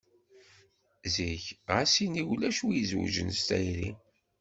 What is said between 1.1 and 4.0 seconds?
Zik ɣas ini ulac wid izewwǧen s tayri.